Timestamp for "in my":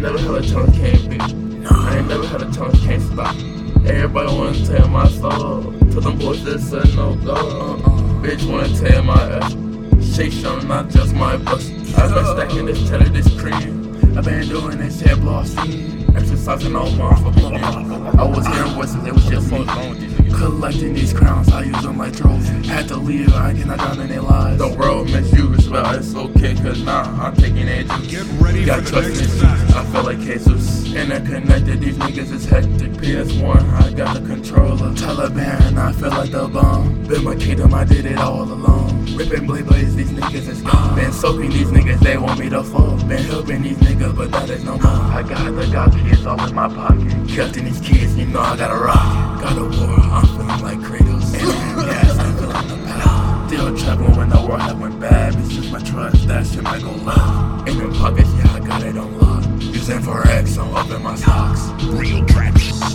46.46-46.68, 60.90-61.14